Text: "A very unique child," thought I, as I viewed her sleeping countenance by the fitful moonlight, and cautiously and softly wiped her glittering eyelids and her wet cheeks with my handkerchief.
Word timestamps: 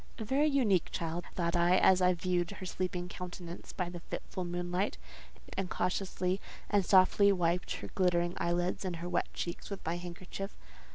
"A 0.17 0.23
very 0.25 0.47
unique 0.47 0.89
child," 0.89 1.25
thought 1.35 1.55
I, 1.55 1.77
as 1.77 2.01
I 2.01 2.15
viewed 2.15 2.49
her 2.49 2.65
sleeping 2.65 3.07
countenance 3.07 3.71
by 3.71 3.87
the 3.87 3.99
fitful 3.99 4.43
moonlight, 4.43 4.97
and 5.55 5.69
cautiously 5.69 6.41
and 6.71 6.83
softly 6.83 7.31
wiped 7.31 7.75
her 7.75 7.87
glittering 7.89 8.33
eyelids 8.37 8.83
and 8.83 8.95
her 8.95 9.07
wet 9.07 9.31
cheeks 9.35 9.69
with 9.69 9.85
my 9.85 9.97
handkerchief. 9.97 10.57